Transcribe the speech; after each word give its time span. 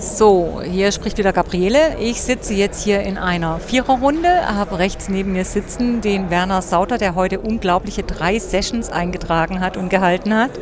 So, 0.00 0.60
hier 0.62 0.92
spricht 0.92 1.18
wieder 1.18 1.32
Gabriele. 1.32 1.96
Ich 1.98 2.22
sitze 2.22 2.54
jetzt 2.54 2.84
hier 2.84 3.00
in 3.00 3.18
einer 3.18 3.58
Viererrunde, 3.58 4.28
habe 4.46 4.78
rechts 4.78 5.08
neben 5.08 5.32
mir 5.32 5.44
sitzen 5.44 6.00
den 6.00 6.30
Werner 6.30 6.62
Sauter, 6.62 6.98
der 6.98 7.16
heute 7.16 7.40
unglaubliche 7.40 8.04
drei 8.04 8.38
Sessions 8.38 8.90
eingetragen 8.90 9.58
hat 9.58 9.76
und 9.76 9.88
gehalten 9.88 10.32
hat. 10.36 10.52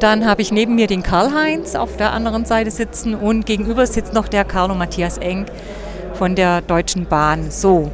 Dann 0.00 0.26
habe 0.26 0.42
ich 0.42 0.52
neben 0.52 0.74
mir 0.74 0.86
den 0.86 1.02
Karl-Heinz 1.02 1.76
auf 1.76 1.96
der 1.96 2.12
anderen 2.12 2.44
Seite 2.44 2.70
sitzen 2.70 3.14
und 3.14 3.46
gegenüber 3.46 3.86
sitzt 3.86 4.12
noch 4.12 4.28
der 4.28 4.44
Carlo 4.44 4.74
Matthias 4.74 5.16
Eng 5.16 5.46
von 6.12 6.34
der 6.34 6.60
Deutschen 6.60 7.06
Bahn. 7.06 7.50
So, 7.50 7.90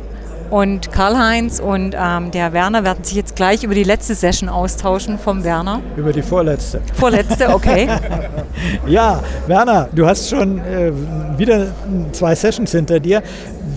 und 0.50 0.92
Karl-Heinz 0.92 1.60
und 1.60 1.94
ähm, 1.98 2.30
der 2.30 2.52
Werner 2.52 2.84
werden 2.84 3.04
sich 3.04 3.14
jetzt 3.14 3.36
gleich 3.36 3.62
über 3.62 3.74
die 3.74 3.84
letzte 3.84 4.14
Session 4.14 4.48
austauschen 4.48 5.18
vom 5.18 5.44
Werner. 5.44 5.80
Über 5.96 6.12
die 6.12 6.22
vorletzte. 6.22 6.80
Vorletzte, 6.94 7.54
okay. 7.54 7.88
ja, 8.86 9.20
Werner, 9.46 9.88
du 9.92 10.06
hast 10.06 10.28
schon 10.28 10.58
äh, 10.58 10.92
wieder 11.38 11.68
zwei 12.12 12.34
Sessions 12.34 12.72
hinter 12.72 13.00
dir. 13.00 13.22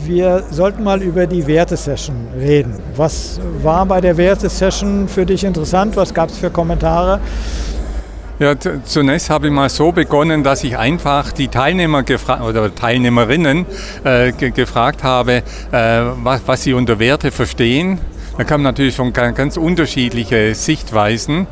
Wir 0.03 0.43
sollten 0.51 0.83
mal 0.83 1.01
über 1.01 1.27
die 1.27 1.45
Werte-Session 1.47 2.15
reden. 2.37 2.73
Was 2.95 3.39
war 3.61 3.85
bei 3.85 4.01
der 4.01 4.17
Werte-Session 4.17 5.07
für 5.07 5.25
dich 5.25 5.43
interessant? 5.43 5.95
Was 5.95 6.13
gab 6.13 6.29
es 6.29 6.37
für 6.37 6.49
Kommentare? 6.49 7.21
Ja, 8.39 8.55
zunächst 8.57 9.29
habe 9.29 9.47
ich 9.47 9.53
mal 9.53 9.69
so 9.69 9.91
begonnen, 9.91 10.43
dass 10.43 10.63
ich 10.63 10.75
einfach 10.75 11.31
die 11.33 11.49
Teilnehmer 11.49 12.03
oder 12.43 12.73
Teilnehmerinnen 12.73 13.67
äh, 14.03 14.31
ge 14.31 14.49
gefragt 14.49 15.03
habe, 15.03 15.43
äh, 15.71 16.01
was, 16.23 16.41
was, 16.47 16.63
sie 16.63 16.73
unter 16.73 16.97
Werte 16.97 17.29
verstehen. 17.29 17.99
Da 18.35 18.43
kamen 18.43 18.63
natürlich 18.63 18.95
schon 18.95 19.13
ganz 19.13 19.55
unterschiedliche 19.55 20.55
Sichtweisen. 20.55 21.45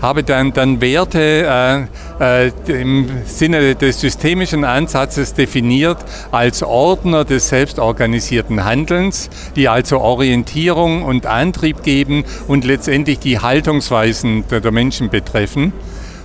Habe 0.00 0.24
dann, 0.24 0.54
dann 0.54 0.80
Werte 0.80 1.88
äh, 2.18 2.46
äh, 2.46 2.52
im 2.68 3.06
Sinne 3.26 3.74
des 3.74 4.00
systemischen 4.00 4.64
Ansatzes 4.64 5.34
definiert 5.34 5.98
als 6.32 6.62
Ordner 6.62 7.26
des 7.26 7.50
selbstorganisierten 7.50 8.64
Handelns, 8.64 9.28
die 9.56 9.68
also 9.68 10.00
Orientierung 10.00 11.02
und 11.02 11.26
Antrieb 11.26 11.82
geben 11.82 12.24
und 12.48 12.64
letztendlich 12.64 13.18
die 13.18 13.40
Haltungsweisen 13.40 14.48
der, 14.48 14.60
der 14.60 14.72
Menschen 14.72 15.10
betreffen. 15.10 15.74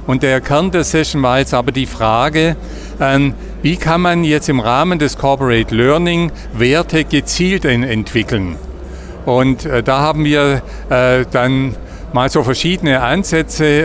Und 0.09 0.23
der 0.23 0.41
Kern 0.41 0.71
der 0.71 0.83
Session 0.83 1.21
war 1.21 1.37
jetzt 1.37 1.53
aber 1.53 1.71
die 1.71 1.85
Frage, 1.85 2.55
ähm, 2.99 3.35
wie 3.61 3.77
kann 3.77 4.01
man 4.01 4.23
jetzt 4.23 4.49
im 4.49 4.59
Rahmen 4.59 4.97
des 4.97 5.19
Corporate 5.19 5.75
Learning 5.75 6.31
Werte 6.51 7.03
gezielt 7.03 7.63
entwickeln? 7.63 8.55
Und 9.27 9.65
äh, 9.65 9.83
da 9.83 9.99
haben 9.99 10.25
wir 10.25 10.63
äh, 10.89 11.25
dann 11.31 11.75
mal 12.11 12.27
so 12.27 12.41
verschiedene 12.41 13.03
Ansätze 13.03 13.83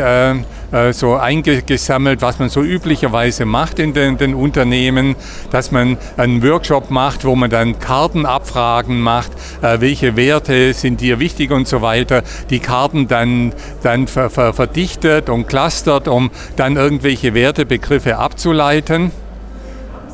äh, 0.74 0.92
so 0.92 1.14
eingesammelt, 1.14 2.20
was 2.20 2.40
man 2.40 2.48
so 2.48 2.60
üblicherweise 2.60 3.44
macht 3.44 3.78
in 3.78 3.94
den, 3.94 4.18
den, 4.18 4.34
Unternehmen, 4.34 5.14
dass 5.52 5.70
man 5.70 5.96
einen 6.16 6.42
Workshop 6.42 6.90
macht, 6.90 7.24
wo 7.24 7.36
man 7.36 7.48
dann 7.48 7.78
Kartenabfragen 7.78 9.00
macht, 9.00 9.30
äh, 9.62 9.80
welche 9.80 10.16
Werte 10.16 10.72
sind 10.72 11.00
dir 11.00 11.20
wichtig 11.20 11.52
und 11.52 11.68
so 11.68 11.80
weiter, 11.80 12.22
die 12.50 12.58
Karten 12.58 13.06
dann, 13.06 13.52
dann 13.82 14.08
ver, 14.08 14.30
ver, 14.30 14.52
verdichtet 14.52 15.30
und 15.30 15.46
clustert, 15.46 16.08
um 16.08 16.32
dann 16.56 16.74
irgendwelche 16.74 17.34
Wertebegriffe 17.34 18.18
abzuleiten. 18.18 19.12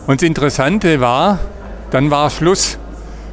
Und 0.07 0.21
das 0.21 0.29
Interessante 0.29 1.01
war, 1.01 1.39
dann 1.91 2.11
war 2.11 2.29
Schluss. 2.29 2.79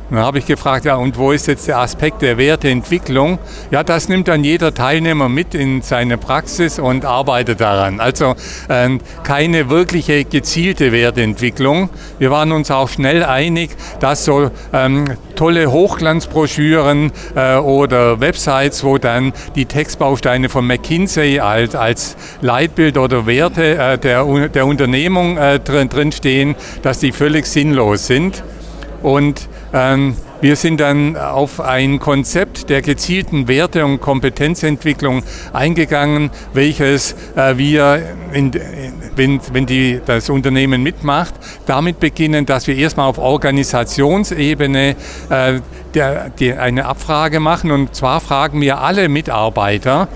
Dann 0.09 0.19
habe 0.19 0.39
ich 0.39 0.45
gefragt, 0.45 0.85
ja, 0.85 0.95
und 0.95 1.17
wo 1.17 1.33
ist 1.33 1.47
jetzt 1.47 1.67
der 1.67 1.79
Aspekt 1.79 2.21
der 2.21 2.37
Werteentwicklung? 2.37 3.39
Ja, 3.71 3.83
das 3.83 4.07
nimmt 4.07 4.29
dann 4.29 4.43
jeder 4.43 4.73
Teilnehmer 4.73 5.27
mit 5.27 5.53
in 5.53 5.81
seine 5.81 6.17
Praxis 6.17 6.79
und 6.79 7.03
arbeitet 7.03 7.59
daran. 7.59 7.99
Also 7.99 8.35
äh, 8.69 8.97
keine 9.23 9.69
wirkliche 9.69 10.23
gezielte 10.23 10.93
Werteentwicklung. 10.93 11.89
Wir 12.19 12.31
waren 12.31 12.53
uns 12.53 12.71
auch 12.71 12.87
schnell 12.87 13.23
einig, 13.23 13.71
dass 13.99 14.23
so 14.23 14.49
ähm, 14.71 15.05
tolle 15.35 15.71
Hochglanzbroschüren 15.71 17.11
äh, 17.35 17.55
oder 17.57 18.21
Websites, 18.21 18.85
wo 18.85 18.97
dann 18.97 19.33
die 19.55 19.65
Textbausteine 19.65 20.47
von 20.47 20.65
McKinsey 20.65 21.39
als, 21.39 21.75
als 21.75 22.15
Leitbild 22.41 22.97
oder 22.97 23.25
Werte 23.25 23.77
äh, 23.77 23.97
der, 23.97 24.47
der 24.47 24.65
Unternehmung 24.65 25.37
äh, 25.37 25.59
drin, 25.59 25.89
drin 25.89 26.11
stehen, 26.13 26.55
dass 26.81 26.99
die 26.99 27.11
völlig 27.11 27.45
sinnlos 27.45 28.07
sind. 28.07 28.43
Und 29.03 29.47
wir 29.71 30.55
sind 30.55 30.79
dann 30.79 31.17
auf 31.17 31.59
ein 31.59 31.99
Konzept 31.99 32.69
der 32.69 32.81
gezielten 32.81 33.47
Werte- 33.47 33.85
und 33.85 33.99
Kompetenzentwicklung 33.99 35.23
eingegangen, 35.51 36.29
welches 36.53 37.15
äh, 37.35 37.57
wir, 37.57 38.01
in, 38.33 38.51
wenn, 39.15 39.39
wenn 39.51 39.65
die, 39.65 39.99
das 40.05 40.29
Unternehmen 40.29 40.83
mitmacht, 40.83 41.33
damit 41.65 41.99
beginnen, 41.99 42.45
dass 42.45 42.67
wir 42.67 42.75
erstmal 42.75 43.07
auf 43.07 43.17
Organisationsebene 43.17 44.95
äh, 45.29 45.59
eine 46.59 46.85
Abfrage 46.85 47.39
machen. 47.39 47.71
Und 47.71 47.95
zwar 47.95 48.21
fragen 48.21 48.61
wir 48.61 48.79
alle 48.79 49.09
Mitarbeiter, 49.09 50.07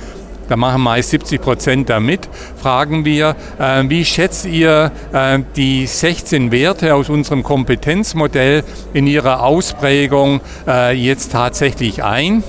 da 0.51 0.57
machen 0.57 0.81
meist 0.81 1.11
70 1.11 1.41
Prozent 1.41 1.89
damit, 1.89 2.27
fragen 2.61 3.05
wir, 3.05 3.37
äh, 3.57 3.85
wie 3.87 4.03
schätzt 4.03 4.45
ihr 4.45 4.91
äh, 5.13 5.39
die 5.55 5.87
16 5.87 6.51
Werte 6.51 6.93
aus 6.93 7.07
unserem 7.07 7.41
Kompetenzmodell 7.41 8.65
in 8.93 9.07
ihrer 9.07 9.43
Ausprägung 9.43 10.41
äh, 10.67 10.93
jetzt 10.93 11.31
tatsächlich 11.31 12.03
ein? 12.03 12.43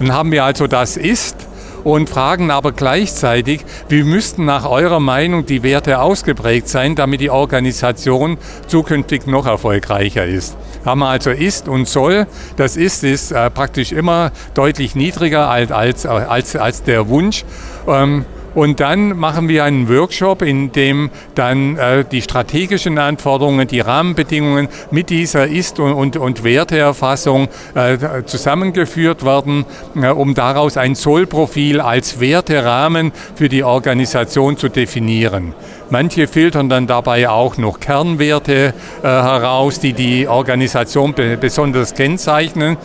Dann 0.00 0.12
haben 0.12 0.32
wir 0.32 0.42
also 0.42 0.66
das 0.66 0.96
ist 0.96 1.43
und 1.84 2.08
fragen 2.08 2.50
aber 2.50 2.72
gleichzeitig, 2.72 3.64
wie 3.88 4.02
müssten 4.02 4.44
nach 4.44 4.68
eurer 4.68 5.00
Meinung 5.00 5.46
die 5.46 5.62
Werte 5.62 6.00
ausgeprägt 6.00 6.68
sein, 6.68 6.96
damit 6.96 7.20
die 7.20 7.30
Organisation 7.30 8.38
zukünftig 8.66 9.26
noch 9.26 9.46
erfolgreicher 9.46 10.24
ist. 10.24 10.56
Haben 10.84 11.00
wir 11.00 11.08
also 11.08 11.30
ist 11.30 11.68
und 11.68 11.86
soll. 11.86 12.26
Das 12.56 12.76
ist 12.76 13.04
ist 13.04 13.32
äh, 13.32 13.50
praktisch 13.50 13.92
immer 13.92 14.32
deutlich 14.54 14.94
niedriger 14.94 15.48
als, 15.48 15.70
als, 15.70 16.06
als, 16.06 16.56
als 16.56 16.82
der 16.82 17.08
Wunsch. 17.08 17.44
Ähm, 17.86 18.24
und 18.54 18.80
dann 18.80 19.16
machen 19.18 19.48
wir 19.48 19.64
einen 19.64 19.88
Workshop, 19.88 20.42
in 20.42 20.72
dem 20.72 21.10
dann 21.34 21.76
äh, 21.76 22.04
die 22.04 22.22
strategischen 22.22 22.98
Anforderungen, 22.98 23.66
die 23.66 23.80
Rahmenbedingungen 23.80 24.68
mit 24.90 25.10
dieser 25.10 25.46
Ist- 25.46 25.80
und, 25.80 25.92
und, 25.92 26.16
und 26.16 26.44
Werteerfassung 26.44 27.48
äh, 27.74 28.22
zusammengeführt 28.24 29.24
werden, 29.24 29.64
äh, 29.96 30.08
um 30.08 30.34
daraus 30.34 30.76
ein 30.76 30.94
Soll-Profil 30.94 31.80
als 31.80 32.20
Werterahmen 32.20 33.12
für 33.34 33.48
die 33.48 33.64
Organisation 33.64 34.56
zu 34.56 34.68
definieren. 34.68 35.54
Manche 35.90 36.26
filtern 36.26 36.68
dann 36.68 36.86
dabei 36.86 37.28
auch 37.28 37.56
noch 37.58 37.78
Kernwerte 37.80 38.74
äh, 39.02 39.06
heraus, 39.06 39.80
die 39.80 39.92
die 39.92 40.28
Organisation 40.28 41.14
besonders 41.40 41.94
kennzeichnen. 41.94 42.76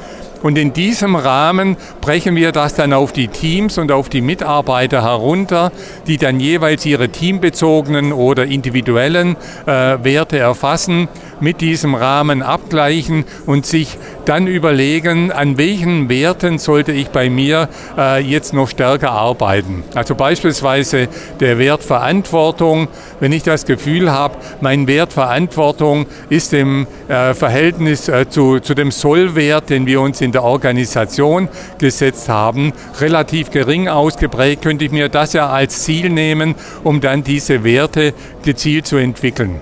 Und 0.42 0.58
in 0.58 0.74
diesem 0.74 1.16
Rahmen 1.16 1.76
brechen 2.02 2.36
wir 2.36 2.52
das 2.52 2.76
dann 2.76 2.94
auf 2.94 3.12
die 3.12 3.28
Teams 3.28 3.78
und 3.78 3.92
auf 3.92 4.10
die 4.10 4.22
Mitarbeiter 4.22 5.04
herunter, 5.04 5.72
die 6.08 6.18
dann 6.18 6.40
jeweils 6.40 6.86
ihre 6.86 7.10
teambezogenen 7.10 8.14
oder 8.14 8.46
individuellen 8.46 9.36
äh, 9.66 9.98
Werte 10.04 10.40
erfassen, 10.40 11.10
mit 11.42 11.62
diesem 11.62 11.96
Rahmen 11.96 12.42
abgleichen 12.42 13.26
und 13.46 13.66
sich 13.66 13.98
dann 14.26 14.48
überlegen, 14.48 15.32
an 15.32 15.58
welchen 15.58 16.10
Werten 16.10 16.60
sollte 16.60 16.92
ich 16.92 17.10
bei 17.10 17.30
mir 17.30 17.70
äh, 17.98 18.22
jetzt 18.22 18.54
noch 18.54 18.70
stärker 18.70 19.12
arbeiten. 19.12 19.84
Also 19.96 20.16
beispielsweise 20.16 21.08
der 21.40 21.58
Wert 21.58 21.84
Verantwortung. 21.84 22.88
Wenn 23.20 23.32
ich 23.32 23.44
das 23.44 23.66
Gefühl 23.66 24.12
habe, 24.12 24.38
mein 24.62 24.88
Wert 24.88 25.14
Verantwortung 25.14 26.06
ist 26.30 26.54
im 26.54 26.88
äh, 27.08 27.34
Verhältnis 27.34 28.08
äh, 28.08 28.30
zu, 28.30 28.60
zu 28.60 28.76
dem 28.76 28.92
Sollwert, 28.92 29.70
den 29.70 29.86
wir 29.86 30.02
uns 30.02 30.22
in 30.22 30.32
der 30.32 30.44
Organisation 30.44 31.50
gesetzt 31.80 32.30
haben, 32.30 32.74
relativ 33.00 33.50
gering 33.50 33.88
ausgeprägt, 33.88 34.62
könnte 34.62 34.86
ich 34.86 34.92
mir 34.92 35.10
das 35.10 35.34
ja 35.34 35.50
als 35.50 35.84
Ziel 35.84 36.10
nehmen, 36.10 36.56
um 36.84 37.02
dann 37.02 37.24
diese 37.24 37.64
Werte 37.64 38.14
gezielt 38.44 38.88
zu 38.88 38.98
entwickeln. 38.98 39.60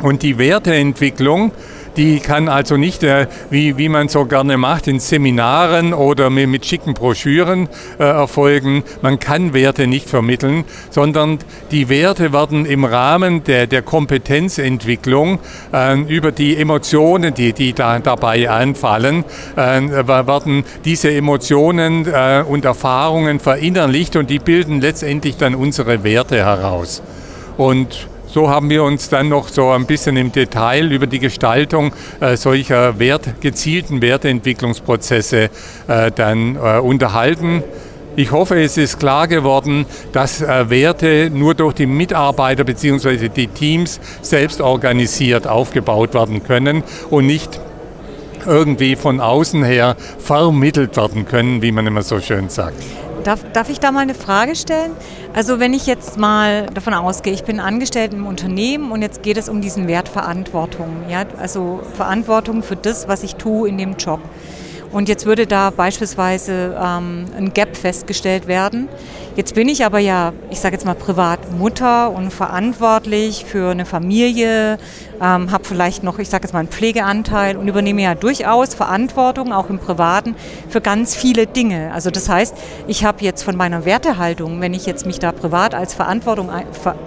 Und 0.00 0.22
die 0.22 0.38
Werteentwicklung, 0.38 1.52
die 1.96 2.20
kann 2.20 2.48
also 2.48 2.76
nicht, 2.76 3.02
äh, 3.02 3.26
wie, 3.50 3.76
wie 3.76 3.88
man 3.88 4.08
so 4.08 4.24
gerne 4.24 4.56
macht, 4.56 4.86
in 4.86 5.00
Seminaren 5.00 5.92
oder 5.92 6.30
mit, 6.30 6.48
mit 6.48 6.64
schicken 6.64 6.94
Broschüren 6.94 7.68
äh, 7.98 8.04
erfolgen. 8.04 8.84
Man 9.02 9.18
kann 9.18 9.52
Werte 9.52 9.88
nicht 9.88 10.08
vermitteln, 10.08 10.64
sondern 10.90 11.38
die 11.72 11.88
Werte 11.88 12.32
werden 12.32 12.66
im 12.66 12.84
Rahmen 12.84 13.42
der, 13.42 13.66
der 13.66 13.82
Kompetenzentwicklung 13.82 15.40
äh, 15.72 16.00
über 16.02 16.30
die 16.30 16.56
Emotionen, 16.56 17.34
die, 17.34 17.52
die 17.52 17.72
da, 17.72 17.98
dabei 17.98 18.48
anfallen, 18.48 19.24
äh, 19.56 20.06
werden 20.06 20.64
diese 20.84 21.10
Emotionen 21.10 22.06
äh, 22.06 22.44
und 22.46 22.64
Erfahrungen 22.64 23.40
verinnerlicht 23.40 24.14
und 24.14 24.30
die 24.30 24.38
bilden 24.38 24.80
letztendlich 24.80 25.36
dann 25.36 25.56
unsere 25.56 26.04
Werte 26.04 26.36
heraus. 26.36 27.02
Und 27.56 28.06
so 28.28 28.48
haben 28.48 28.68
wir 28.70 28.82
uns 28.82 29.08
dann 29.08 29.28
noch 29.28 29.48
so 29.48 29.70
ein 29.70 29.86
bisschen 29.86 30.16
im 30.16 30.30
Detail 30.32 30.92
über 30.92 31.06
die 31.06 31.18
Gestaltung 31.18 31.92
äh, 32.20 32.36
solcher 32.36 32.98
Wert, 32.98 33.40
gezielten 33.40 34.02
Werteentwicklungsprozesse 34.02 35.50
äh, 35.88 36.10
dann 36.14 36.56
äh, 36.56 36.78
unterhalten. 36.78 37.62
Ich 38.16 38.32
hoffe, 38.32 38.60
es 38.60 38.76
ist 38.76 38.98
klar 38.98 39.28
geworden, 39.28 39.86
dass 40.12 40.42
äh, 40.42 40.70
Werte 40.70 41.30
nur 41.32 41.54
durch 41.54 41.74
die 41.74 41.86
Mitarbeiter 41.86 42.64
bzw. 42.64 43.28
die 43.28 43.46
Teams 43.46 44.00
selbst 44.22 44.60
organisiert 44.60 45.46
aufgebaut 45.46 46.14
werden 46.14 46.42
können 46.42 46.82
und 47.10 47.26
nicht 47.26 47.60
irgendwie 48.44 48.96
von 48.96 49.20
außen 49.20 49.62
her 49.62 49.96
vermittelt 50.18 50.96
werden 50.96 51.26
können, 51.26 51.62
wie 51.62 51.72
man 51.72 51.86
immer 51.86 52.02
so 52.02 52.20
schön 52.20 52.48
sagt. 52.48 52.82
Darf, 53.28 53.44
darf 53.52 53.68
ich 53.68 53.78
da 53.78 53.92
mal 53.92 54.00
eine 54.00 54.14
Frage 54.14 54.56
stellen? 54.56 54.92
Also 55.34 55.60
wenn 55.60 55.74
ich 55.74 55.84
jetzt 55.84 56.16
mal 56.16 56.64
davon 56.72 56.94
ausgehe, 56.94 57.34
ich 57.34 57.44
bin 57.44 57.60
angestellt 57.60 58.14
im 58.14 58.26
Unternehmen 58.26 58.90
und 58.90 59.02
jetzt 59.02 59.22
geht 59.22 59.36
es 59.36 59.50
um 59.50 59.60
diesen 59.60 59.86
Wert 59.86 60.08
Verantwortung. 60.08 60.88
Ja? 61.10 61.26
Also 61.38 61.82
Verantwortung 61.92 62.62
für 62.62 62.74
das, 62.74 63.06
was 63.06 63.22
ich 63.22 63.34
tue 63.34 63.68
in 63.68 63.76
dem 63.76 63.96
Job. 63.98 64.20
Und 64.90 65.08
jetzt 65.08 65.26
würde 65.26 65.46
da 65.46 65.70
beispielsweise 65.70 66.76
ähm, 66.80 67.26
ein 67.36 67.52
Gap 67.52 67.76
festgestellt 67.76 68.46
werden. 68.46 68.88
Jetzt 69.36 69.54
bin 69.54 69.68
ich 69.68 69.84
aber 69.84 70.00
ja, 70.00 70.32
ich 70.50 70.58
sage 70.58 70.74
jetzt 70.74 70.84
mal 70.84 70.96
privat 70.96 71.52
Mutter 71.52 72.10
und 72.10 72.32
verantwortlich 72.32 73.44
für 73.44 73.70
eine 73.70 73.84
Familie, 73.84 74.78
ähm, 75.20 75.52
habe 75.52 75.64
vielleicht 75.64 76.02
noch, 76.02 76.18
ich 76.18 76.28
sage 76.28 76.44
jetzt 76.44 76.52
mal 76.52 76.58
einen 76.58 76.68
Pflegeanteil 76.68 77.56
und 77.56 77.68
übernehme 77.68 78.02
ja 78.02 78.16
durchaus 78.16 78.74
Verantwortung, 78.74 79.52
auch 79.52 79.70
im 79.70 79.78
Privaten, 79.78 80.34
für 80.68 80.80
ganz 80.80 81.14
viele 81.14 81.46
Dinge. 81.46 81.92
Also 81.92 82.10
das 82.10 82.28
heißt, 82.28 82.56
ich 82.88 83.04
habe 83.04 83.22
jetzt 83.22 83.44
von 83.44 83.56
meiner 83.56 83.84
Wertehaltung, 83.84 84.60
wenn 84.60 84.74
ich 84.74 84.86
jetzt 84.86 85.06
mich 85.06 85.20
da 85.20 85.30
privat 85.30 85.72
als 85.72 85.94
Verantwortung, 85.94 86.50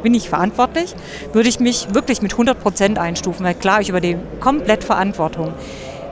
bin 0.02 0.14
ich 0.14 0.30
verantwortlich, 0.30 0.96
würde 1.34 1.50
ich 1.50 1.60
mich 1.60 1.94
wirklich 1.94 2.22
mit 2.22 2.32
100 2.32 2.62
Prozent 2.62 2.98
einstufen, 2.98 3.46
weil 3.46 3.56
klar, 3.56 3.82
ich 3.82 3.90
übernehme 3.90 4.22
komplett 4.40 4.86
Verantwortung. 4.86 5.54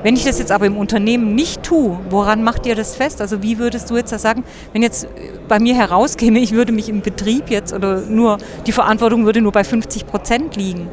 Wenn 0.02 0.16
ich 0.16 0.24
das 0.24 0.40
jetzt 0.40 0.52
aber 0.52 0.66
im 0.66 0.78
Unternehmen 0.78 1.36
nicht 1.36 1.64
tue, 1.64 2.00
woran 2.10 2.44
macht 2.44 2.66
ihr 2.66 2.76
das 2.76 2.96
fest? 2.96 3.20
Also 3.20 3.44
wie 3.44 3.60
würdest 3.60 3.90
du 3.90 3.98
jetzt 3.98 4.14
das 4.14 4.22
sagen, 4.22 4.46
wenn 4.72 4.82
jetzt 4.82 5.08
bei 5.50 5.60
mir 5.60 5.76
herauskäme, 5.76 6.40
ich 6.40 6.54
würde 6.54 6.72
mich 6.72 6.88
im 6.88 7.02
Betrieb 7.02 7.50
jetzt 7.50 7.74
oder 7.74 8.02
nur, 8.02 8.38
die 8.66 8.72
Verantwortung 8.72 9.26
würde 9.26 9.42
nur 9.42 9.52
bei 9.52 9.66
50 9.66 10.08
Prozent 10.08 10.56
liegen, 10.56 10.88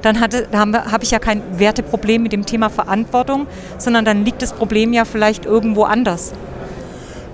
dann 0.00 0.20
hatte, 0.20 0.48
habe 0.52 0.90
hab 0.90 1.02
ich 1.02 1.10
ja 1.10 1.18
kein 1.18 1.42
Werteproblem 1.58 2.22
mit 2.22 2.32
dem 2.32 2.46
Thema 2.46 2.70
Verantwortung, 2.70 3.46
sondern 3.76 4.04
dann 4.04 4.24
liegt 4.24 4.40
das 4.40 4.54
Problem 4.54 4.92
ja 4.92 5.04
vielleicht 5.04 5.44
irgendwo 5.44 5.84
anders. 5.84 6.32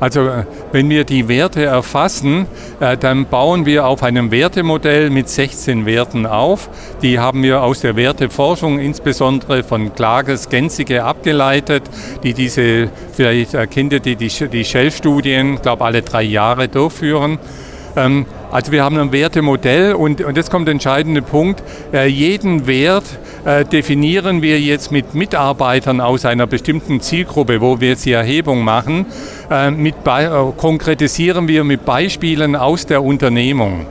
Also 0.02 0.26
äh, 0.26 0.46
wenn 0.72 0.90
wir 0.90 1.04
die 1.04 1.28
Werte 1.28 1.64
erfassen, 1.64 2.46
äh, 2.80 2.96
dann 2.96 3.26
bauen 3.26 3.66
wir 3.66 3.86
auf 3.86 4.02
einem 4.02 4.32
Wertemodell 4.32 5.10
mit 5.10 5.28
16 5.28 5.86
Werten 5.86 6.26
auf. 6.26 6.68
Die 7.02 7.20
haben 7.20 7.44
wir 7.44 7.62
aus 7.62 7.82
der 7.82 7.94
Werteforschung, 7.94 8.80
insbesondere 8.80 9.62
von 9.62 9.94
Klages 9.94 10.48
Gensige 10.48 11.04
abgeleitet, 11.04 11.84
die 12.24 12.34
diese, 12.34 12.90
vielleicht 13.12 13.54
ihr 13.54 14.00
die, 14.00 14.16
die, 14.16 14.48
die 14.48 14.64
Shell-Studien, 14.64 15.62
glaube 15.62 15.84
alle 15.84 16.02
drei 16.02 16.24
Jahre 16.24 16.66
durchführen. 16.66 17.38
Also 18.52 18.70
wir 18.70 18.84
haben 18.84 18.98
ein 18.98 19.12
Wertemodell 19.12 19.94
und, 19.94 20.20
und 20.20 20.36
jetzt 20.36 20.50
kommt 20.50 20.68
der 20.68 20.72
entscheidende 20.72 21.22
Punkt. 21.22 21.62
Äh, 21.90 22.08
jeden 22.08 22.66
Wert 22.66 23.04
äh, 23.46 23.64
definieren 23.64 24.42
wir 24.42 24.60
jetzt 24.60 24.92
mit 24.92 25.14
Mitarbeitern 25.14 26.02
aus 26.02 26.26
einer 26.26 26.46
bestimmten 26.46 27.00
Zielgruppe, 27.00 27.62
wo 27.62 27.80
wir 27.80 27.88
jetzt 27.88 28.04
die 28.04 28.12
Erhebung 28.12 28.62
machen, 28.62 29.06
äh, 29.50 29.70
mit, 29.70 29.94
äh, 30.04 30.28
konkretisieren 30.58 31.48
wir 31.48 31.64
mit 31.64 31.86
Beispielen 31.86 32.54
aus 32.54 32.84
der 32.84 33.02
Unternehmung. 33.02 33.86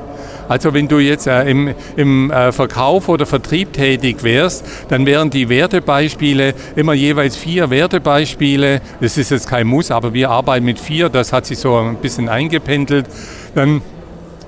Also 0.47 0.75
wenn 0.75 0.87
du 0.87 0.99
jetzt 0.99 1.25
äh, 1.25 1.49
im, 1.49 1.73
im 1.95 2.29
äh, 2.29 2.51
Verkauf 2.51 3.09
oder 3.09 3.25
Vertrieb 3.25 3.73
tätig 3.73 4.21
wärst, 4.21 4.63
dann 4.89 5.07
wären 5.07 5.31
die 5.31 5.49
Wertebeispiele 5.49 6.53
immer 6.75 6.93
jeweils 6.93 7.35
vier 7.35 7.71
Wertebeispiele. 7.71 8.81
Das 8.99 9.17
ist 9.17 9.31
jetzt 9.31 9.49
kein 9.49 9.65
Muss, 9.65 9.89
aber 9.89 10.13
wir 10.13 10.29
arbeiten 10.29 10.65
mit 10.65 10.77
vier, 10.77 11.09
das 11.09 11.33
hat 11.33 11.47
sich 11.47 11.57
so 11.57 11.77
ein 11.77 11.95
bisschen 11.95 12.29
eingependelt. 12.29 13.07
Dann 13.55 13.81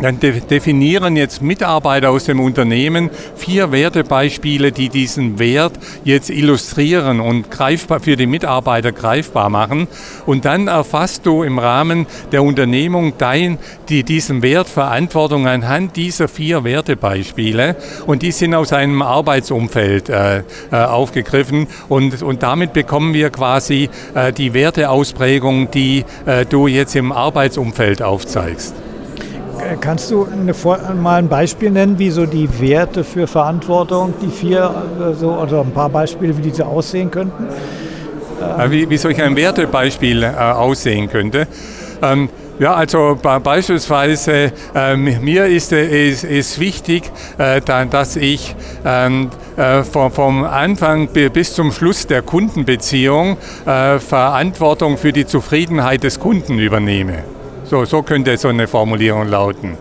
dann 0.02 0.20
definieren 0.20 1.16
jetzt 1.16 1.42
Mitarbeiter 1.42 2.10
aus 2.10 2.26
dem 2.26 2.40
Unternehmen 2.40 3.10
vier 3.36 3.72
Wertebeispiele, 3.72 4.72
die 4.72 4.90
diesen 4.90 5.40
Wert 5.40 5.74
jetzt 6.04 6.30
illustrieren 6.30 7.20
und 7.20 7.52
greifbar 7.52 8.00
für 8.00 8.16
die 8.16 8.26
Mitarbeiter 8.26 8.92
greifbar 8.92 9.50
machen. 9.50 9.88
Und 10.26 10.46
dann 10.46 10.68
erfasst 10.68 11.26
du 11.26 11.44
im 11.44 11.60
Rahmen 11.60 12.08
der 12.32 12.44
Unternehmung 12.44 13.14
dein, 13.18 13.60
die, 13.88 14.04
diesen 14.04 14.42
Wert 14.42 14.68
Verantwortung 14.68 15.48
anhand 15.48 15.96
dieser 15.96 16.28
vier 16.28 16.64
Wertebeispiele. 16.64 17.76
Und 18.08 18.24
die 18.24 18.32
sind 18.32 18.56
aus 18.56 18.74
einem 18.74 19.02
Arbeitsumfeld 19.02 20.10
äh, 20.10 20.40
äh, 20.40 20.44
aufgegriffen. 20.72 21.68
Und, 21.88 22.24
und 22.24 22.44
damit 22.44 22.74
bekommen 22.74 23.14
wir 23.14 23.30
quasi 23.30 23.90
äh, 24.16 24.34
die 24.34 24.54
Werteausprägung, 24.54 25.72
die 25.72 26.04
äh, 26.26 26.46
du 26.46 26.68
jetzt 26.68 26.96
im 26.96 27.12
Arbeitsumfeld 27.12 28.02
aufzeigst. 28.02 28.83
Kannst 29.82 30.12
du 30.12 30.26
eine, 30.26 30.54
mal 30.96 31.18
ein 31.18 31.28
Beispiel 31.28 31.72
nennen, 31.72 32.00
wie 32.00 32.10
so 32.10 32.26
die 32.26 32.50
Werte 32.60 33.04
für 33.04 33.28
Verantwortung, 33.28 34.14
die 34.22 34.30
vier, 34.30 34.74
äh, 35.00 35.14
so, 35.14 35.34
oder 35.34 35.62
ein 35.62 35.72
paar 35.72 35.90
Beispiele, 35.90 36.38
wie 36.38 36.42
diese 36.42 36.66
aussehen 36.66 37.12
könnten? 37.12 37.48
Wie, 38.68 38.90
wie 38.90 38.98
solch 38.98 39.22
ein 39.22 39.36
Wertebeispiel 39.36 40.24
äh, 40.24 40.28
aussehen 40.28 41.10
könnte? 41.10 41.48
Ähm, 42.02 42.30
ja, 42.60 42.76
also 42.76 43.18
beispielsweise 43.22 44.52
äh, 44.76 44.96
mir 44.96 45.46
ist, 45.48 45.72
ist, 45.72 46.24
ist 46.24 46.60
wichtig, 46.60 47.04
äh, 47.38 47.62
dass 47.62 48.16
ich 48.16 48.56
ähm, 48.86 49.32
äh, 49.58 49.84
vom 49.84 50.44
Anfang 50.44 51.08
bis 51.08 51.54
zum 51.54 51.72
Schluss 51.72 52.06
der 52.06 52.22
Kundenbeziehung 52.22 53.38
äh, 53.66 53.98
Verantwortung 54.00 54.98
für 54.98 55.14
die 55.14 55.26
Zufriedenheit 55.26 56.04
des 56.04 56.20
Kunden 56.20 56.60
übernehme. 56.60 57.24
So, 57.74 57.86
so 57.86 58.04
könnte 58.04 58.38
so 58.38 58.50
eine 58.50 58.68
Formulierung 58.68 59.28
lauten. 59.30 59.76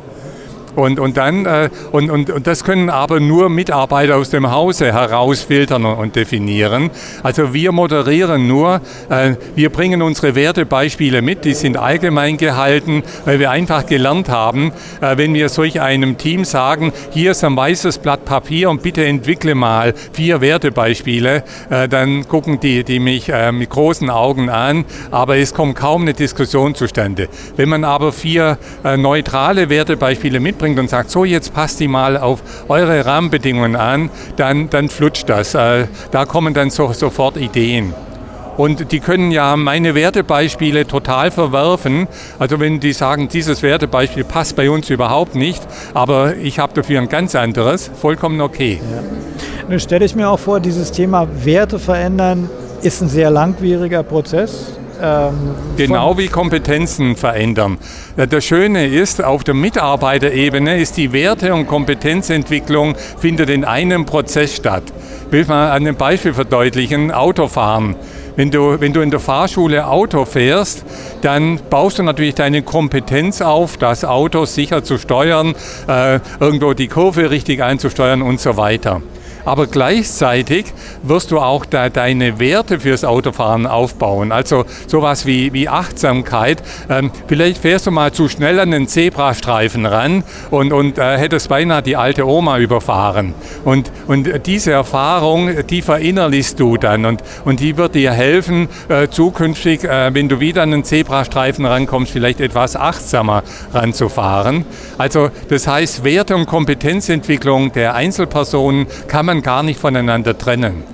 Und, 0.75 0.99
und, 0.99 1.17
dann, 1.17 1.45
äh, 1.47 1.69
und, 1.91 2.11
und, 2.11 2.31
und 2.31 2.47
das 2.47 2.65
können 2.65 2.89
aber 2.89 3.21
nur 3.21 3.49
Mitarbeiter 3.49 4.17
aus 4.17 4.31
dem 4.31 4.51
Hause 4.51 4.93
herausfiltern 4.93 5.85
und 5.85 6.17
definieren. 6.17 6.91
Also 7.23 7.53
wir 7.53 7.73
moderieren 7.73 8.49
nur, 8.49 8.81
äh, 9.11 9.35
wir 9.55 9.71
bringen 9.71 10.03
unsere 10.03 10.35
Wertebeispiele 10.35 11.21
mit, 11.21 11.45
die 11.45 11.55
sind 11.55 11.77
allgemein 11.77 12.37
gehalten, 12.37 13.03
weil 13.25 13.39
wir 13.39 13.51
einfach 13.51 13.87
gelernt 13.87 14.29
haben, 14.29 14.73
äh, 15.01 15.17
wenn 15.19 15.35
wir 15.35 15.49
solch 15.49 15.81
einem 15.81 16.17
Team 16.17 16.45
sagen, 16.45 16.93
hier 17.11 17.33
ist 17.33 17.45
ein 17.45 17.57
weißes 17.57 17.99
Blatt 17.99 18.25
Papier 18.25 18.71
und 18.71 18.83
bitte 18.83 19.05
entwickle 19.05 19.55
mal 19.55 19.95
vier 20.13 20.41
Wertebeispiele, 20.41 21.45
äh, 21.71 21.89
dann 21.89 22.27
gucken 22.29 22.61
die, 22.61 22.85
die 22.85 22.99
mich 22.99 23.29
äh, 23.29 23.53
mit 23.53 23.71
großen 23.71 24.09
Augen 24.09 24.49
an, 24.49 24.85
aber 25.11 25.37
es 25.37 25.53
kommt 25.53 25.77
kaum 25.77 26.03
eine 26.03 26.15
Diskussion 26.15 26.75
zustande. 26.75 27.29
Wenn 27.57 27.69
man 27.69 27.85
aber 27.85 28.13
vier 28.13 28.59
äh, 28.85 28.97
neutrale 28.97 29.69
Wertebeispiele 29.69 30.41
mitbringt, 30.41 30.62
mitbringt 30.63 30.79
und 30.79 30.89
sagt, 30.89 31.11
so 31.11 31.25
jetzt 31.25 31.53
passt 31.53 31.81
die 31.81 31.89
mal 31.89 32.17
auf 32.17 32.43
eure 32.69 33.05
Rahmenbedingungen 33.05 33.77
an, 33.77 34.11
dann, 34.37 34.71
dann 34.71 34.89
flutscht 34.89 35.29
das. 35.29 35.55
Äh, 35.55 35.87
da 36.11 36.25
kommen 36.25 36.55
dann 36.55 36.71
so, 36.71 36.93
sofort 36.93 37.37
Ideen. 37.37 37.93
Und 38.57 38.93
die 38.93 39.01
können 39.01 39.33
ja 39.33 39.57
meine 39.57 39.95
Wertebeispiele 39.95 40.87
total 40.87 41.31
verwerfen. 41.31 42.07
Also 42.39 42.61
wenn 42.61 42.81
die 42.81 42.93
sagen, 42.93 43.29
dieses 43.29 43.63
Wertebeispiel 43.63 44.25
passt 44.25 44.57
bei 44.57 44.71
uns 44.71 44.91
überhaupt 44.91 45.35
nicht, 45.35 45.63
aber 45.95 46.37
ich 46.37 46.59
habe 46.59 46.75
dafür 46.75 47.01
ein 47.01 47.09
ganz 47.09 47.35
anderes, 47.35 47.91
vollkommen 48.01 48.41
okay. 48.41 48.81
Ja. 48.81 49.03
Nun 49.69 49.81
stelle 49.81 50.05
ich 50.05 50.15
mir 50.15 50.29
auch 50.29 50.39
vor, 50.39 50.61
dieses 50.61 50.93
Thema 50.93 51.27
Werte 51.45 51.79
verändern 51.79 52.51
ist 52.83 53.01
ein 53.01 53.09
sehr 53.09 53.31
langwieriger 53.31 54.03
Prozess. 54.03 54.79
Ähm, 55.03 55.57
genau 55.77 56.17
wie 56.17 56.29
Kompetenzen 56.29 57.17
verändern. 57.17 57.79
Das 58.17 58.45
Schöne 58.45 58.87
ist, 58.87 59.23
auf 59.23 59.43
der 59.43 59.55
Mitarbeiterebene 59.55 60.79
ist 60.81 60.97
die 60.97 61.13
Werte- 61.13 61.53
und 61.55 61.67
Kompetenzentwicklung 61.67 62.95
findet 63.19 63.51
in 63.51 63.65
einem 63.65 64.07
Prozess 64.07 64.55
statt. 64.55 64.85
Ich 65.27 65.33
will 65.33 65.45
mal 65.47 65.71
an 65.71 65.83
einem 65.83 65.97
Beispiel 65.97 66.35
verdeutlichen, 66.35 67.11
Autofahren. 67.11 67.97
Wenn 68.37 68.53
du, 68.53 68.81
wenn 68.81 68.93
du 68.93 69.01
in 69.01 69.11
der 69.11 69.19
Fahrschule 69.19 69.89
Auto 69.89 70.25
fährst, 70.25 70.85
dann 71.21 71.59
baust 71.69 71.99
du 71.99 72.05
natürlich 72.05 72.37
deine 72.37 72.63
Kompetenz 72.63 73.41
auf, 73.43 73.77
das 73.77 74.05
Auto 74.05 74.45
sicher 74.45 74.85
zu 74.85 74.99
steuern, 74.99 75.55
äh, 75.89 76.21
irgendwo 76.39 76.75
die 76.75 76.89
Kurve 76.89 77.31
richtig 77.31 77.61
einzusteuern 77.61 78.23
und 78.23 78.41
so 78.41 78.57
weiter 78.57 79.03
aber 79.45 79.67
gleichzeitig 79.67 80.67
wirst 81.03 81.31
du 81.31 81.41
auch 81.41 81.65
da 81.65 81.89
deine 81.89 82.39
Werte 82.39 82.81
fürs 82.81 83.05
Autofahren 83.05 83.67
aufbauen. 83.67 84.33
Also 84.33 84.65
sowas 84.87 85.27
wie, 85.27 85.53
wie 85.53 85.69
Achtsamkeit. 85.69 86.63
Ähm, 86.89 87.11
vielleicht 87.27 87.59
fährst 87.59 87.87
du 87.87 87.91
mal 87.91 88.13
zu 88.13 88.29
schnell 88.29 88.61
an 88.61 88.71
den 88.71 88.89
Zebrastreifen 88.89 89.87
ran 89.87 90.25
und, 90.51 90.73
und 90.73 90.99
äh, 90.99 91.19
hättest 91.19 91.49
beinahe 91.49 91.83
die 91.83 91.97
alte 91.97 92.27
Oma 92.27 92.59
überfahren. 92.59 93.35
Und, 93.65 93.91
und 94.07 94.47
diese 94.47 94.73
Erfahrung, 94.73 95.51
die 95.69 95.83
verinnerlichst 95.83 96.59
du 96.59 96.77
dann 96.77 97.05
und, 97.05 97.23
und 97.45 97.61
die 97.61 97.77
wird 97.77 97.95
dir 97.95 98.13
helfen, 98.13 98.69
äh, 98.89 99.09
zukünftig, 99.09 99.85
äh, 99.85 100.15
wenn 100.15 100.29
du 100.29 100.41
wieder 100.41 100.63
an 100.63 100.71
den 100.71 100.85
Zebrastreifen 100.85 101.65
rankommst, 101.65 102.13
vielleicht 102.13 102.41
etwas 102.41 102.77
achtsamer 102.77 103.43
ranzufahren. 103.73 104.65
Also 104.99 105.31
das 105.49 105.67
heißt, 105.67 106.05
Werte- 106.05 106.37
und 106.37 106.47
Kompetenzentwicklung 106.47 107.73
der 107.73 107.95
Einzelpersonen 107.95 108.87
kann 109.09 109.27
man 109.27 109.32
man 109.33 109.43
gar 109.43 109.63
nicht 109.63 109.81
voneinander 109.81 110.37
trennen. 110.37 110.85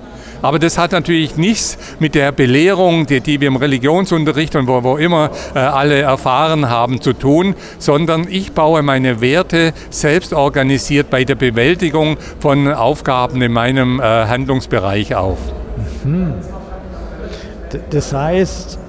Aber 0.41 0.57
das 0.57 0.77
hat 0.77 0.93
natürlich 0.93 1.35
nichts 1.35 1.77
mit 1.99 2.15
der 2.15 2.31
Belehrung, 2.31 3.05
die, 3.05 3.19
die 3.19 3.41
wir 3.41 3.49
im 3.49 3.57
Religionsunterricht 3.57 4.55
und 4.55 4.67
wo, 4.67 4.81
wo 4.83 4.95
immer 4.95 5.31
äh, 5.53 5.59
alle 5.59 5.99
erfahren 5.99 6.69
haben, 6.69 7.01
zu 7.01 7.11
tun, 7.11 7.55
sondern 7.77 8.25
ich 8.29 8.53
baue 8.53 8.81
meine 8.81 9.19
Werte 9.19 9.73
selbst 9.89 10.31
organisiert 10.31 11.09
bei 11.09 11.25
der 11.25 11.35
Bewältigung 11.35 12.15
von 12.39 12.71
Aufgaben 12.71 13.41
in 13.41 13.51
meinem 13.51 13.99
äh, 13.99 14.03
Handlungsbereich 14.03 15.13
auf. 15.15 15.39
Mhm. 16.05 16.35
Das 17.89 18.13
heißt, 18.13 18.79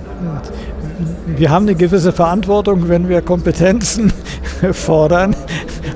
wir 1.26 1.50
haben 1.50 1.64
eine 1.66 1.74
gewisse 1.74 2.12
Verantwortung, 2.12 2.88
wenn 2.88 3.08
wir 3.08 3.22
Kompetenzen 3.22 4.12
fordern, 4.72 5.34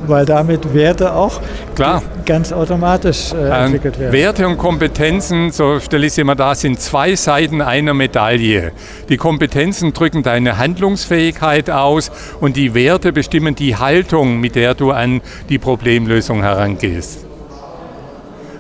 weil 0.09 0.27
damit 0.27 0.75
Werte 0.75 1.15
auch 1.15 1.41
Klar. 1.75 2.03
ganz 2.25 2.53
automatisch 2.53 3.33
äh, 3.33 3.37
ähm, 3.37 3.53
entwickelt 3.53 3.99
werden. 3.99 4.13
Werte 4.13 4.47
und 4.47 4.59
Kompetenzen, 4.59 5.51
so 5.51 5.81
stelle 5.81 6.07
ich 6.07 6.13
es 6.13 6.19
immer 6.19 6.35
dar, 6.35 6.55
sind 6.55 6.81
zwei 6.81 7.17
Seiten 7.17 7.61
einer 7.61 7.95
Medaille. 7.95 8.73
Die 9.09 9.17
Kompetenzen 9.17 9.93
drücken 9.93 10.23
deine 10.23 10.59
Handlungsfähigkeit 10.59 11.71
aus 11.71 12.11
und 12.41 12.57
die 12.57 12.75
Werte 12.75 13.13
bestimmen 13.13 13.55
die 13.55 13.77
Haltung, 13.77 14.41
mit 14.41 14.55
der 14.55 14.75
du 14.75 14.91
an 14.91 15.21
die 15.49 15.59
Problemlösung 15.59 16.43
herangehst. 16.43 17.27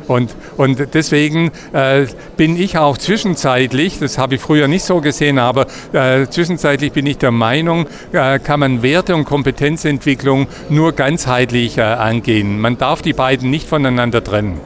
Und, 0.07 0.35
und 0.57 0.95
deswegen 0.95 1.51
äh, 1.73 2.07
bin 2.37 2.61
ich 2.61 2.79
auch 2.79 2.99
zwischenzeitlich, 2.99 3.99
das 3.99 4.19
habe 4.19 4.37
ich 4.37 4.41
früher 4.41 4.69
nicht 4.69 4.85
so 4.85 5.01
gesehen, 5.01 5.39
aber 5.39 5.67
äh, 5.93 6.27
zwischenzeitlich 6.27 6.93
bin 6.93 7.07
ich 7.07 7.19
der 7.19 7.31
Meinung, 7.31 7.87
äh, 8.13 8.39
kann 8.39 8.61
man 8.61 8.83
Werte- 8.83 9.15
und 9.15 9.25
Kompetenzentwicklung 9.25 10.47
nur 10.69 10.93
ganzheitlich 10.93 11.79
äh, 11.79 11.83
angehen. 11.83 12.61
Man 12.61 12.77
darf 12.79 13.03
die 13.03 13.13
beiden 13.13 13.51
nicht 13.51 13.69
voneinander 13.69 14.23
trennen. 14.23 14.61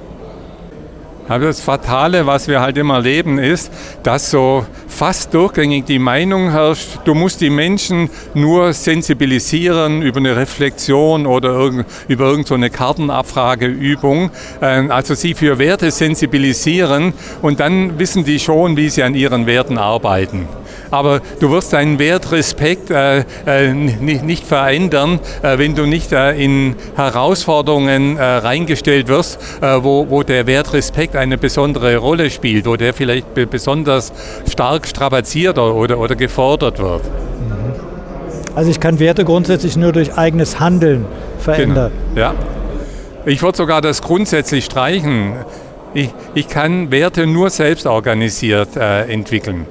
Aber 1.29 1.45
das 1.45 1.61
Fatale, 1.61 2.27
was 2.27 2.49
wir 2.49 2.61
halt 2.61 2.79
immer 2.79 2.95
erleben, 2.95 3.39
ist, 3.39 3.71
dass 4.03 4.31
so 4.31 4.65
fast 4.99 5.33
durchgängig 5.33 5.85
die 5.85 6.01
Meinung 6.01 6.51
herrscht, 6.51 6.99
du 7.05 7.15
musst 7.15 7.41
die 7.41 7.51
Menschen 7.51 8.11
nur 8.35 8.73
sensibilisieren 8.73 10.03
über 10.03 10.19
eine 10.19 10.35
Reflexion 10.35 11.25
oder 11.25 11.71
über 12.09 12.25
irgendeine 12.25 12.69
Kartenabfrageübung, 12.69 14.33
ähm, 14.61 14.91
also 14.91 15.15
sie 15.15 15.35
für 15.35 15.61
Werte 15.61 15.93
sensibilisieren 15.93 17.13
und 17.43 17.61
dann 17.61 18.01
wissen 18.01 18.25
die 18.25 18.41
schon, 18.41 18.77
wie 18.77 18.89
sie 18.89 19.05
an 19.05 19.15
ihren 19.15 19.47
Werten 19.47 19.79
arbeiten 19.79 20.49
aber 20.91 21.21
du 21.41 21.51
wirst 21.51 21.73
deinen 21.73 21.99
Wert 21.99 22.33
Respekt 22.33 22.91
äh, 22.91 23.25
äh, 23.47 23.73
nicht, 23.73 24.25
nicht, 24.25 24.47
verändern, 24.47 25.21
äh, 25.43 25.59
wenn 25.59 25.75
du 25.75 25.87
nicht 25.87 26.13
äh, 26.13 26.33
in 26.33 26.77
Herausforderungen 26.97 28.17
äh, 28.17 28.23
reingestellt 28.23 29.09
wirst, 29.09 29.39
äh, 29.61 29.83
wo, 29.83 30.09
wo 30.09 30.23
der 30.23 30.47
Wert 30.47 30.73
Respekt 30.73 31.17
eine 31.17 31.39
besondere 31.39 31.97
Rolle 31.97 32.31
spielt, 32.31 32.67
wo 32.67 32.77
der 32.77 32.95
vielleicht 32.95 33.35
besonders 33.51 34.13
stark 34.51 34.87
strapaziert 34.87 35.59
oder, 35.59 35.99
oder 35.99 36.17
gefordert 36.17 36.79
wird. 36.79 37.05
Mhm. 37.05 37.73
Also 38.55 38.71
ich 38.71 38.81
kann 38.81 38.99
Werte 38.99 39.25
grundsätzlich 39.25 39.77
nur 39.77 39.93
durch 39.93 40.17
eigenes 40.17 40.59
Handeln 40.59 41.07
verändern. 41.39 41.93
Genau. 42.15 42.21
Ja. 42.29 42.35
Ich 43.25 43.43
würde 43.43 43.59
sogar 43.59 43.81
das 43.83 44.01
grundsätzlich 44.03 44.65
streichen. 44.65 45.35
Ich, 45.95 46.11
ich 46.35 46.49
kann 46.49 46.91
Werte 46.91 47.27
nur 47.27 47.51
selbst 47.51 47.87
organisiert 47.87 48.77
entwickeln. 48.77 49.67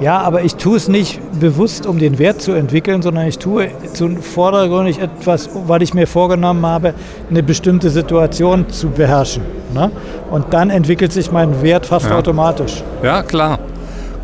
Ja, 0.00 0.18
aber 0.18 0.42
ich 0.42 0.56
tue 0.56 0.76
es 0.76 0.88
nicht 0.88 1.20
bewusst, 1.38 1.86
um 1.86 1.98
den 1.98 2.18
Wert 2.18 2.42
zu 2.42 2.52
entwickeln, 2.52 3.02
sondern 3.02 3.26
ich 3.26 3.38
tue 3.38 3.70
zu 3.92 4.16
vordergründig 4.16 4.98
etwas, 4.98 5.48
weil 5.66 5.82
ich 5.82 5.94
mir 5.94 6.06
vorgenommen 6.06 6.66
habe, 6.66 6.94
eine 7.30 7.42
bestimmte 7.42 7.90
Situation 7.90 8.68
zu 8.68 8.90
beherrschen. 8.90 9.42
Ne? 9.72 9.90
Und 10.30 10.52
dann 10.52 10.70
entwickelt 10.70 11.12
sich 11.12 11.30
mein 11.30 11.62
Wert 11.62 11.86
fast 11.86 12.06
ja. 12.06 12.18
automatisch. 12.18 12.82
Ja, 13.02 13.22
klar. 13.22 13.58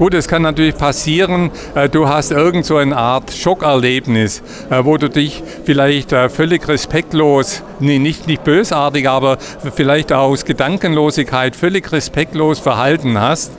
Gut, 0.00 0.14
es 0.14 0.28
kann 0.28 0.40
natürlich 0.40 0.76
passieren, 0.76 1.50
äh, 1.74 1.86
du 1.90 2.08
hast 2.08 2.30
irgend 2.30 2.64
so 2.64 2.78
eine 2.78 2.96
Art 2.96 3.30
Schockerlebnis, 3.32 4.42
äh, 4.70 4.82
wo 4.82 4.96
du 4.96 5.10
dich 5.10 5.42
vielleicht 5.64 6.12
äh, 6.12 6.30
völlig 6.30 6.66
respektlos, 6.68 7.62
nee, 7.80 7.98
nicht, 7.98 8.26
nicht 8.26 8.42
bösartig, 8.42 9.06
aber 9.06 9.36
vielleicht 9.74 10.10
aus 10.10 10.46
Gedankenlosigkeit 10.46 11.54
völlig 11.54 11.92
respektlos 11.92 12.60
verhalten 12.60 13.20
hast. 13.20 13.52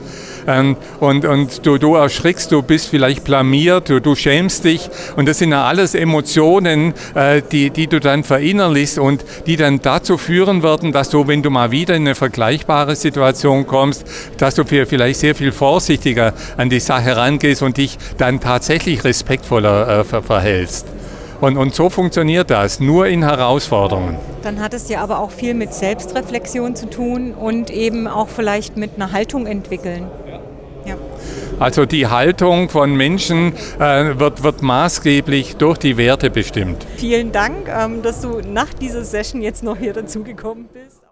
Ähm, 0.46 0.76
und, 1.00 1.24
und 1.24 1.64
du, 1.66 1.78
du 1.78 1.94
erschrickst, 1.94 2.52
du 2.52 2.62
bist 2.62 2.88
vielleicht 2.88 3.24
blamiert, 3.24 3.88
du, 3.88 4.00
du 4.00 4.14
schämst 4.14 4.64
dich 4.64 4.88
und 5.16 5.28
das 5.28 5.38
sind 5.38 5.50
ja 5.50 5.64
alles 5.64 5.94
Emotionen, 5.94 6.94
äh, 7.14 7.42
die, 7.42 7.70
die 7.70 7.86
du 7.86 8.00
dann 8.00 8.24
verinnerlichst 8.24 8.98
und 8.98 9.24
die 9.46 9.56
dann 9.56 9.80
dazu 9.80 10.18
führen 10.18 10.62
werden, 10.62 10.92
dass 10.92 11.10
du, 11.10 11.26
wenn 11.26 11.42
du 11.42 11.50
mal 11.50 11.70
wieder 11.70 11.94
in 11.94 12.02
eine 12.02 12.14
vergleichbare 12.14 12.96
Situation 12.96 13.66
kommst, 13.66 14.04
dass 14.38 14.54
du 14.54 14.64
vielleicht 14.64 15.20
sehr 15.20 15.34
viel 15.34 15.52
vorsichtiger 15.52 16.32
an 16.56 16.70
die 16.70 16.80
Sache 16.80 17.16
rangehst 17.16 17.62
und 17.62 17.76
dich 17.76 17.98
dann 18.18 18.40
tatsächlich 18.40 19.04
respektvoller 19.04 20.00
äh, 20.00 20.22
verhältst. 20.22 20.86
Und, 21.42 21.56
und 21.56 21.74
so 21.74 21.90
funktioniert 21.90 22.50
das, 22.50 22.78
nur 22.78 23.08
in 23.08 23.24
Herausforderungen. 23.24 24.16
Dann 24.44 24.60
hat 24.60 24.74
es 24.74 24.88
ja 24.88 25.02
aber 25.02 25.18
auch 25.18 25.32
viel 25.32 25.54
mit 25.54 25.74
Selbstreflexion 25.74 26.76
zu 26.76 26.88
tun 26.88 27.34
und 27.34 27.68
eben 27.68 28.06
auch 28.06 28.28
vielleicht 28.28 28.76
mit 28.76 28.92
einer 28.94 29.10
Haltung 29.10 29.46
entwickeln. 29.46 30.06
Also 31.62 31.86
die 31.86 32.08
Haltung 32.08 32.68
von 32.68 32.96
Menschen 32.96 33.52
äh, 33.78 34.18
wird, 34.18 34.42
wird 34.42 34.62
maßgeblich 34.62 35.58
durch 35.58 35.78
die 35.78 35.96
Werte 35.96 36.28
bestimmt. 36.28 36.84
Vielen 36.96 37.30
Dank, 37.30 37.68
ähm, 37.68 38.02
dass 38.02 38.20
du 38.20 38.40
nach 38.40 38.74
dieser 38.74 39.04
Session 39.04 39.42
jetzt 39.42 39.62
noch 39.62 39.76
hier 39.76 39.92
dazugekommen 39.92 40.68
bist. 40.72 41.00